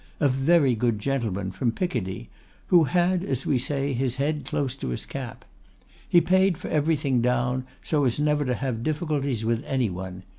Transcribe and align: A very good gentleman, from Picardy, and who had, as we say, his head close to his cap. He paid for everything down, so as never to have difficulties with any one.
A 0.19 0.27
very 0.27 0.73
good 0.73 0.97
gentleman, 0.97 1.51
from 1.51 1.71
Picardy, 1.71 2.17
and 2.17 2.27
who 2.69 2.83
had, 2.85 3.23
as 3.23 3.45
we 3.45 3.59
say, 3.59 3.93
his 3.93 4.15
head 4.17 4.45
close 4.45 4.73
to 4.73 4.87
his 4.87 5.05
cap. 5.05 5.45
He 6.09 6.19
paid 6.21 6.57
for 6.57 6.69
everything 6.69 7.21
down, 7.21 7.65
so 7.83 8.05
as 8.05 8.19
never 8.19 8.43
to 8.45 8.55
have 8.55 8.81
difficulties 8.81 9.45
with 9.45 9.63
any 9.63 9.91
one. 9.91 10.23